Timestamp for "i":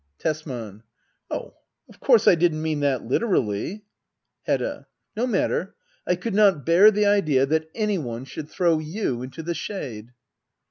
2.27-2.33, 6.07-6.15